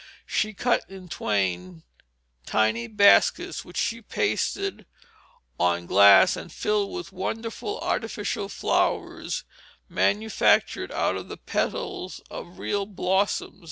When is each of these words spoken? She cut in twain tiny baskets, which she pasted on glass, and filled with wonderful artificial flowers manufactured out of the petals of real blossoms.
She 0.25 0.55
cut 0.55 0.83
in 0.89 1.09
twain 1.09 1.83
tiny 2.47 2.87
baskets, 2.87 3.63
which 3.63 3.77
she 3.77 4.01
pasted 4.01 4.87
on 5.59 5.85
glass, 5.85 6.35
and 6.35 6.51
filled 6.51 6.91
with 6.91 7.11
wonderful 7.11 7.79
artificial 7.81 8.49
flowers 8.49 9.43
manufactured 9.87 10.91
out 10.91 11.17
of 11.17 11.27
the 11.27 11.37
petals 11.37 12.19
of 12.31 12.57
real 12.57 12.87
blossoms. 12.87 13.59